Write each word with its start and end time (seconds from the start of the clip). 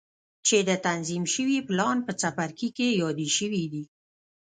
چې 0.47 0.57
د 0.69 0.71
تنظيم 0.85 1.23
شوي 1.33 1.57
پلان 1.69 1.97
په 2.07 2.11
څپرکي 2.21 2.69
کې 2.77 2.87
يادې 3.01 3.27
شوې 3.37 3.63
دي. 3.73 3.83